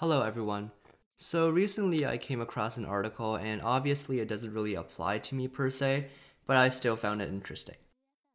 Hello, 0.00 0.20
everyone. 0.20 0.72
So, 1.16 1.48
recently 1.48 2.04
I 2.04 2.18
came 2.18 2.42
across 2.42 2.76
an 2.76 2.84
article, 2.84 3.36
and 3.36 3.62
obviously 3.62 4.20
it 4.20 4.28
doesn't 4.28 4.52
really 4.52 4.74
apply 4.74 5.20
to 5.20 5.34
me 5.34 5.48
per 5.48 5.70
se, 5.70 6.08
but 6.46 6.54
I 6.54 6.68
still 6.68 6.96
found 6.96 7.22
it 7.22 7.30
interesting. 7.30 7.76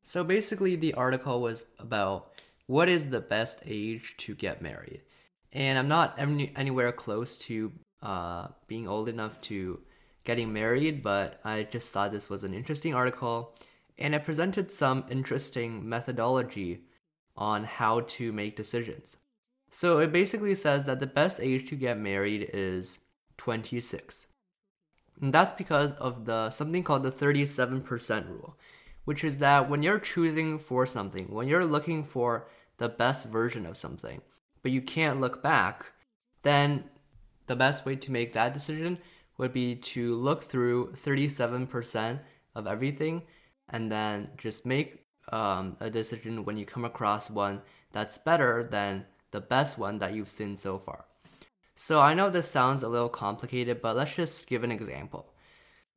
So, 0.01 0.23
basically, 0.23 0.75
the 0.75 0.95
article 0.95 1.39
was 1.39 1.67
about 1.77 2.31
what 2.65 2.89
is 2.89 3.11
the 3.11 3.21
best 3.21 3.61
age 3.67 4.15
to 4.17 4.33
get 4.33 4.63
married. 4.63 5.01
And 5.53 5.77
I'm 5.77 5.87
not 5.87 6.17
any- 6.17 6.51
anywhere 6.55 6.91
close 6.91 7.37
to 7.49 7.71
uh, 8.01 8.47
being 8.65 8.87
old 8.87 9.07
enough 9.07 9.39
to 9.41 9.81
getting 10.23 10.51
married, 10.51 11.03
but 11.03 11.39
I 11.43 11.61
just 11.61 11.93
thought 11.93 12.11
this 12.11 12.27
was 12.27 12.43
an 12.43 12.55
interesting 12.55 12.95
article, 12.95 13.55
and 13.99 14.15
it 14.15 14.25
presented 14.25 14.71
some 14.71 15.05
interesting 15.11 15.87
methodology 15.87 16.85
on 17.37 17.65
how 17.65 17.99
to 18.17 18.31
make 18.31 18.55
decisions. 18.55 19.17
So 19.71 19.99
it 19.99 20.11
basically 20.11 20.53
says 20.55 20.83
that 20.85 20.99
the 20.99 21.07
best 21.07 21.39
age 21.39 21.67
to 21.69 21.75
get 21.75 21.97
married 21.97 22.49
is 22.53 22.99
26. 23.37 24.27
And 25.21 25.31
that's 25.31 25.53
because 25.53 25.93
of 25.93 26.25
the 26.25 26.49
something 26.49 26.83
called 26.83 27.03
the 27.03 27.11
37% 27.11 28.29
rule, 28.29 28.57
which 29.05 29.23
is 29.23 29.39
that 29.39 29.69
when 29.69 29.81
you're 29.81 29.99
choosing 29.99 30.59
for 30.59 30.85
something, 30.85 31.33
when 31.33 31.47
you're 31.47 31.65
looking 31.65 32.03
for 32.03 32.49
the 32.77 32.89
best 32.89 33.27
version 33.27 33.65
of 33.65 33.77
something, 33.77 34.21
but 34.61 34.71
you 34.71 34.81
can't 34.81 35.21
look 35.21 35.41
back, 35.41 35.85
then 36.43 36.85
the 37.47 37.55
best 37.55 37.85
way 37.85 37.95
to 37.95 38.11
make 38.11 38.33
that 38.33 38.53
decision 38.53 38.97
would 39.37 39.53
be 39.53 39.75
to 39.75 40.15
look 40.15 40.43
through 40.43 40.93
37% 40.93 42.19
of 42.55 42.67
everything 42.67 43.23
and 43.69 43.91
then 43.91 44.29
just 44.37 44.65
make 44.65 45.05
um, 45.31 45.77
a 45.79 45.89
decision 45.89 46.43
when 46.43 46.57
you 46.57 46.65
come 46.65 46.83
across 46.83 47.29
one 47.29 47.61
that's 47.91 48.17
better 48.17 48.63
than 48.63 49.05
the 49.31 49.41
best 49.41 49.77
one 49.77 49.99
that 49.99 50.13
you've 50.13 50.29
seen 50.29 50.55
so 50.55 50.77
far. 50.77 51.05
So 51.75 51.99
I 51.99 52.13
know 52.13 52.29
this 52.29 52.49
sounds 52.49 52.83
a 52.83 52.89
little 52.89 53.09
complicated, 53.09 53.81
but 53.81 53.95
let's 53.95 54.15
just 54.15 54.47
give 54.47 54.63
an 54.63 54.71
example. 54.71 55.33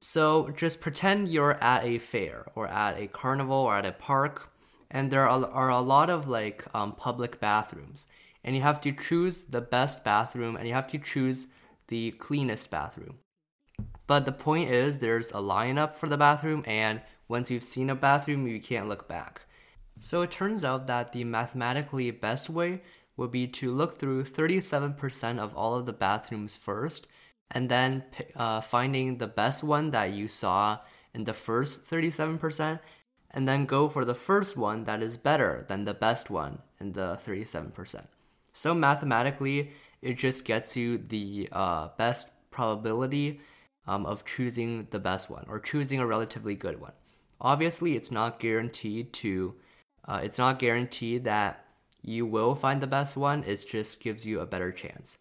So 0.00 0.50
just 0.50 0.80
pretend 0.80 1.28
you're 1.28 1.62
at 1.62 1.84
a 1.84 1.98
fair 1.98 2.46
or 2.54 2.68
at 2.68 2.98
a 2.98 3.06
carnival 3.06 3.56
or 3.56 3.76
at 3.76 3.86
a 3.86 3.92
park, 3.92 4.50
and 4.90 5.10
there 5.10 5.28
are, 5.28 5.46
are 5.46 5.70
a 5.70 5.80
lot 5.80 6.10
of 6.10 6.28
like 6.28 6.64
um, 6.74 6.92
public 6.92 7.40
bathrooms, 7.40 8.06
and 8.42 8.54
you 8.54 8.62
have 8.62 8.80
to 8.82 8.92
choose 8.92 9.44
the 9.44 9.60
best 9.60 10.04
bathroom 10.04 10.56
and 10.56 10.68
you 10.68 10.74
have 10.74 10.88
to 10.88 10.98
choose 10.98 11.46
the 11.88 12.12
cleanest 12.12 12.70
bathroom. 12.70 13.18
But 14.06 14.26
the 14.26 14.32
point 14.32 14.70
is, 14.70 14.98
there's 14.98 15.30
a 15.30 15.36
lineup 15.36 15.92
for 15.94 16.08
the 16.08 16.18
bathroom, 16.18 16.64
and 16.66 17.00
once 17.26 17.50
you've 17.50 17.64
seen 17.64 17.88
a 17.88 17.94
bathroom, 17.94 18.46
you 18.46 18.60
can't 18.60 18.88
look 18.88 19.08
back. 19.08 19.42
So 20.00 20.22
it 20.22 20.30
turns 20.30 20.64
out 20.64 20.86
that 20.86 21.12
the 21.12 21.24
mathematically 21.24 22.10
best 22.10 22.50
way 22.50 22.82
would 23.16 23.30
be 23.30 23.46
to 23.46 23.70
look 23.70 23.98
through 23.98 24.24
37% 24.24 25.38
of 25.38 25.54
all 25.54 25.74
of 25.74 25.86
the 25.86 25.92
bathrooms 25.92 26.56
first, 26.56 27.06
and 27.50 27.68
then 27.68 28.04
uh, 28.34 28.60
finding 28.60 29.18
the 29.18 29.26
best 29.26 29.62
one 29.62 29.90
that 29.90 30.12
you 30.12 30.28
saw 30.28 30.78
in 31.12 31.24
the 31.24 31.34
first 31.34 31.88
37%, 31.88 32.80
and 33.30 33.48
then 33.48 33.64
go 33.64 33.88
for 33.88 34.04
the 34.04 34.14
first 34.14 34.56
one 34.56 34.84
that 34.84 35.02
is 35.02 35.16
better 35.16 35.64
than 35.68 35.84
the 35.84 35.94
best 35.94 36.30
one 36.30 36.58
in 36.80 36.92
the 36.92 37.18
37%. 37.24 38.06
So 38.52 38.74
mathematically, 38.74 39.72
it 40.02 40.18
just 40.18 40.44
gets 40.44 40.76
you 40.76 40.98
the 40.98 41.48
uh, 41.50 41.88
best 41.96 42.28
probability 42.50 43.40
um, 43.86 44.06
of 44.06 44.24
choosing 44.24 44.86
the 44.90 44.98
best 44.98 45.28
one 45.28 45.44
or 45.48 45.58
choosing 45.58 46.00
a 46.00 46.06
relatively 46.06 46.54
good 46.54 46.80
one. 46.80 46.92
Obviously, 47.40 47.96
it's 47.96 48.10
not 48.10 48.38
guaranteed 48.38 49.12
to. 49.14 49.54
Uh, 50.06 50.20
it's 50.22 50.38
not 50.38 50.58
guaranteed 50.58 51.24
that 51.24 51.63
you 52.04 52.26
will 52.26 52.54
find 52.54 52.80
the 52.80 52.86
best 52.86 53.16
one. 53.16 53.42
It 53.44 53.66
just 53.66 54.00
gives 54.00 54.26
you 54.26 54.40
a 54.40 54.46
better 54.46 54.70
chance. 54.70 55.16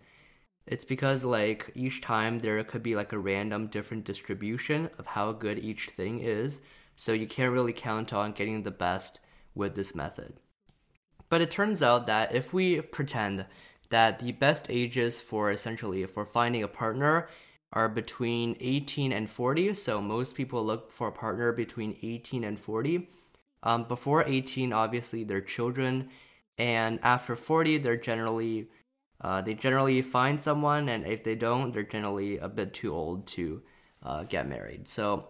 It's 0.67 0.85
because 0.85 1.23
like 1.23 1.71
each 1.75 2.01
time 2.01 2.39
there 2.39 2.61
could 2.63 2.83
be 2.83 2.95
like 2.95 3.13
a 3.13 3.19
random 3.19 3.67
different 3.67 4.03
distribution 4.03 4.89
of 4.97 5.07
how 5.07 5.31
good 5.31 5.59
each 5.59 5.89
thing 5.89 6.19
is, 6.19 6.59
so 6.95 7.13
you 7.13 7.25
can't 7.25 7.53
really 7.53 7.73
count 7.73 8.13
on 8.13 8.33
getting 8.33 8.63
the 8.63 8.71
best 8.71 9.19
with 9.55 9.75
this 9.75 9.95
method. 9.95 10.33
But 11.29 11.41
it 11.41 11.51
turns 11.51 11.81
out 11.81 12.05
that 12.07 12.35
if 12.35 12.53
we 12.53 12.81
pretend 12.81 13.45
that 13.89 14.19
the 14.19 14.33
best 14.33 14.67
ages 14.69 15.19
for 15.19 15.51
essentially 15.51 16.05
for 16.05 16.25
finding 16.25 16.63
a 16.63 16.67
partner 16.67 17.29
are 17.71 17.89
between 17.89 18.57
18 18.59 19.11
and 19.11 19.29
40, 19.29 19.73
so 19.73 20.01
most 20.01 20.35
people 20.35 20.63
look 20.63 20.91
for 20.91 21.07
a 21.07 21.11
partner 21.11 21.51
between 21.51 21.97
18 22.01 22.43
and 22.43 22.59
40. 22.59 23.09
Um, 23.63 23.85
before 23.85 24.23
18, 24.27 24.73
obviously, 24.73 25.23
they're 25.23 25.41
children 25.41 26.09
and 26.57 26.99
after 27.03 27.35
40 27.35 27.79
they're 27.79 27.97
generally 27.97 28.67
uh, 29.21 29.41
they 29.41 29.53
generally 29.53 30.01
find 30.01 30.41
someone 30.41 30.89
and 30.89 31.05
if 31.05 31.23
they 31.23 31.35
don't 31.35 31.73
they're 31.73 31.83
generally 31.83 32.37
a 32.37 32.49
bit 32.49 32.73
too 32.73 32.93
old 32.93 33.25
to 33.27 33.61
uh, 34.03 34.23
get 34.23 34.47
married. 34.47 34.89
So 34.89 35.29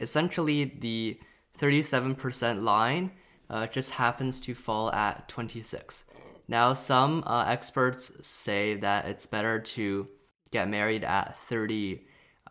essentially 0.00 0.64
the 0.64 1.18
37% 1.58 2.62
line 2.62 3.12
uh, 3.50 3.66
just 3.66 3.90
happens 3.92 4.40
to 4.40 4.54
fall 4.54 4.90
at 4.92 5.28
26 5.28 6.04
now 6.48 6.74
some 6.74 7.22
uh, 7.26 7.44
experts 7.46 8.12
say 8.26 8.74
that 8.74 9.06
it's 9.06 9.26
better 9.26 9.58
to 9.58 10.08
get 10.50 10.68
married 10.68 11.04
at 11.04 11.36
30 11.36 12.04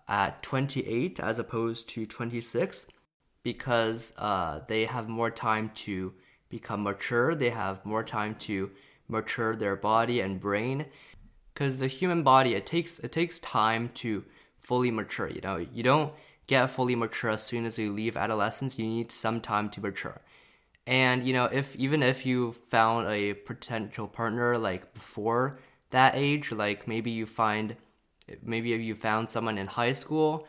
at 0.08 0.42
28 0.44 1.20
as 1.20 1.40
opposed 1.40 1.88
to 1.90 2.06
26 2.06 2.88
because 3.44 4.14
uh, 4.18 4.60
they 4.68 4.86
have 4.86 5.08
more 5.08 5.32
time 5.32 5.72
to 5.76 6.14
become 6.52 6.84
mature, 6.84 7.34
they 7.34 7.50
have 7.50 7.86
more 7.86 8.04
time 8.04 8.36
to 8.36 8.70
mature 9.08 9.56
their 9.56 9.76
body 9.76 10.20
and 10.20 10.40
brain. 10.40 10.86
Because 11.54 11.78
the 11.78 11.88
human 11.88 12.22
body, 12.24 12.54
it 12.54 12.66
takes 12.66 13.00
it 13.00 13.12
takes 13.12 13.40
time 13.40 13.90
to 13.96 14.24
fully 14.60 14.92
mature. 14.92 15.30
You 15.30 15.42
know, 15.42 15.58
you 15.58 15.84
don't 15.84 16.14
get 16.48 16.70
fully 16.70 16.96
mature 16.96 17.32
as 17.32 17.44
soon 17.44 17.66
as 17.66 17.80
you 17.80 17.92
leave 17.92 18.16
adolescence. 18.16 18.78
You 18.78 18.88
need 18.88 19.12
some 19.12 19.42
time 19.42 19.70
to 19.72 19.82
mature. 19.82 20.22
And 20.86 21.26
you 21.26 21.34
know, 21.34 21.46
if 21.46 21.76
even 21.76 22.04
if 22.04 22.26
you 22.26 22.54
found 22.54 23.08
a 23.08 23.34
potential 23.34 24.08
partner 24.08 24.58
like 24.58 24.94
before 24.94 25.60
that 25.92 26.14
age, 26.16 26.52
like 26.52 26.88
maybe 26.88 27.12
you 27.12 27.26
find 27.26 27.76
maybe 28.44 28.74
if 28.74 28.82
you 28.82 28.96
found 28.96 29.30
someone 29.30 29.58
in 29.58 29.68
high 29.68 29.94
school 29.94 30.48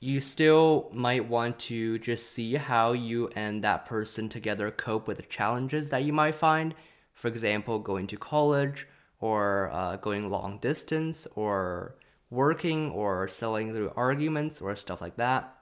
you 0.00 0.18
still 0.18 0.88
might 0.94 1.28
want 1.28 1.58
to 1.58 1.98
just 1.98 2.32
see 2.32 2.54
how 2.54 2.92
you 2.92 3.28
and 3.36 3.62
that 3.62 3.84
person 3.84 4.30
together 4.30 4.70
cope 4.70 5.06
with 5.06 5.18
the 5.18 5.22
challenges 5.24 5.90
that 5.90 6.04
you 6.04 6.12
might 6.12 6.34
find. 6.34 6.74
For 7.12 7.28
example, 7.28 7.78
going 7.78 8.06
to 8.08 8.16
college 8.16 8.88
or 9.20 9.70
uh, 9.72 9.96
going 9.96 10.30
long 10.30 10.58
distance 10.58 11.28
or 11.34 11.96
working 12.30 12.90
or 12.92 13.28
selling 13.28 13.74
through 13.74 13.92
arguments 13.94 14.62
or 14.62 14.74
stuff 14.74 15.02
like 15.02 15.16
that. 15.16 15.54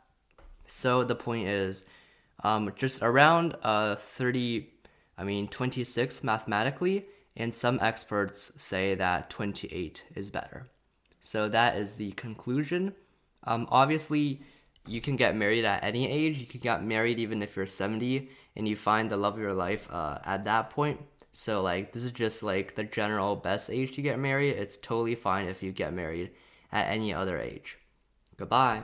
So 0.67 1.03
the 1.03 1.17
point 1.17 1.49
is 1.49 1.85
um, 2.45 2.73
just 2.77 3.03
around 3.03 3.57
uh, 3.65 3.97
30, 3.97 4.69
I 5.17 5.25
mean 5.25 5.49
26 5.49 6.23
mathematically, 6.23 7.07
and 7.37 7.53
some 7.53 7.81
experts 7.83 8.53
say 8.57 8.95
that 8.95 9.31
28 9.31 10.05
is 10.15 10.31
better. 10.31 10.69
So 11.19 11.49
that 11.49 11.77
is 11.77 11.95
the 11.95 12.13
conclusion. 12.13 12.95
Um, 13.45 13.69
obviously, 13.71 14.43
you 14.87 15.01
can 15.01 15.17
get 15.17 15.37
married 15.37 15.65
at 15.65 15.85
any 15.85 16.11
age. 16.11 16.39
You 16.39 16.47
can 16.47 16.61
get 16.61 16.83
married 16.83 17.19
even 17.19 17.43
if 17.43 17.57
you're 17.57 17.67
70 17.67 18.29
and 18.57 18.67
you 18.67 18.77
find 18.77 19.11
the 19.11 19.17
love 19.17 19.35
of 19.35 19.41
your 19.41 19.55
life 19.55 19.89
uh, 19.91 20.19
at 20.25 20.45
that 20.45 20.71
point. 20.71 21.01
So, 21.31 21.63
like, 21.63 21.93
this 21.93 22.05
is 22.05 22.11
just 22.11 22.43
like 22.43 22.75
the 22.75 22.85
general 22.85 23.37
best 23.37 23.71
age 23.71 23.95
to 23.95 24.03
get 24.03 24.19
married. 24.19 24.57
It's 24.57 24.77
totally 24.77 25.15
fine 25.15 25.47
if 25.47 25.63
you 25.63 25.73
get 25.73 25.93
married 25.93 26.31
at 26.73 26.89
any 26.89 27.13
other 27.13 27.39
age. 27.39 27.79
Goodbye. 28.37 28.83